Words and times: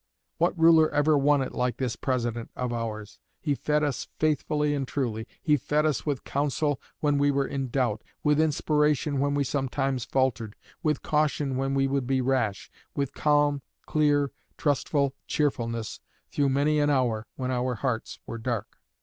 What 0.39 0.57
ruler 0.57 0.89
ever 0.89 1.15
won 1.15 1.43
it 1.43 1.51
like 1.53 1.77
this 1.77 1.95
President 1.95 2.49
of 2.55 2.73
ours? 2.73 3.19
He 3.39 3.53
fed 3.53 3.83
us 3.83 4.07
faithfully 4.17 4.73
and 4.73 4.87
truly. 4.87 5.27
He 5.43 5.57
fed 5.57 5.85
us 5.85 6.07
with 6.07 6.23
counsel 6.23 6.81
when 7.01 7.19
we 7.19 7.29
were 7.29 7.45
in 7.45 7.67
doubt, 7.69 8.03
with 8.23 8.39
inspiration 8.41 9.19
when 9.19 9.35
we 9.35 9.43
sometimes 9.43 10.03
faltered, 10.05 10.55
with 10.81 11.03
caution 11.03 11.55
when 11.55 11.75
we 11.75 11.85
would 11.87 12.07
be 12.07 12.19
rash, 12.19 12.71
with 12.95 13.13
calm, 13.13 13.61
clear, 13.85 14.31
trustful 14.57 15.13
cheerfulness 15.27 15.99
through 16.31 16.49
many 16.49 16.79
an 16.79 16.89
hour 16.89 17.27
when 17.35 17.51
our 17.51 17.75
hearts 17.75 18.17
were 18.25 18.39
dark. 18.39 18.79